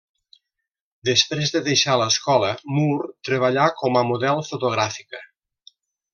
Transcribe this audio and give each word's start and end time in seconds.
Després 1.09 1.53
de 1.55 1.61
deixar 1.67 1.97
l'escola, 2.03 2.49
Moore 2.79 3.11
treballà 3.29 3.67
com 3.83 4.01
a 4.01 4.05
model 4.15 4.43
fotogràfica. 4.49 5.23